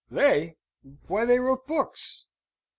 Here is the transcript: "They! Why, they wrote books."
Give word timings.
"They! 0.09 0.57
Why, 1.05 1.25
they 1.25 1.39
wrote 1.39 1.67
books." 1.67 2.25